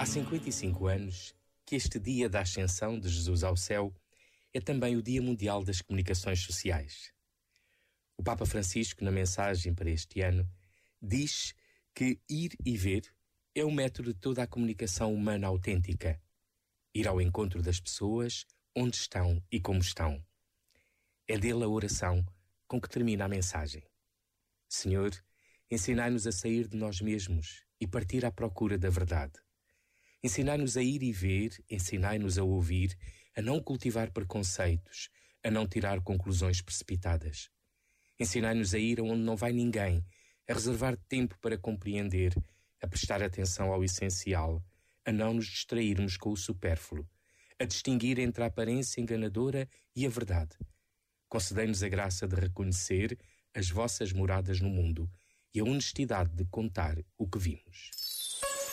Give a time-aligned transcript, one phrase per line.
[0.00, 1.34] Há 55 anos
[1.66, 3.92] que este dia da ascensão de Jesus ao céu
[4.54, 7.12] é também o Dia Mundial das Comunicações Sociais.
[8.16, 10.48] O Papa Francisco, na mensagem para este ano,
[11.02, 11.52] diz
[11.92, 13.12] que ir e ver
[13.56, 16.22] é o método de toda a comunicação humana autêntica.
[16.94, 20.24] Ir ao encontro das pessoas onde estão e como estão.
[21.26, 22.24] É dele a oração
[22.68, 23.82] com que termina a mensagem.
[24.68, 25.10] Senhor,
[25.68, 29.47] ensinai-nos a sair de nós mesmos e partir à procura da verdade.
[30.22, 32.98] Ensinai-nos a ir e ver, ensinai-nos a ouvir,
[33.36, 35.10] a não cultivar preconceitos,
[35.44, 37.50] a não tirar conclusões precipitadas.
[38.18, 40.04] Ensinai-nos a ir aonde não vai ninguém,
[40.48, 42.34] a reservar tempo para compreender,
[42.82, 44.60] a prestar atenção ao essencial,
[45.04, 47.08] a não nos distrairmos com o supérfluo,
[47.58, 50.56] a distinguir entre a aparência enganadora e a verdade.
[51.28, 53.16] Concedei-nos a graça de reconhecer
[53.54, 55.08] as vossas moradas no mundo
[55.54, 57.90] e a honestidade de contar o que vimos.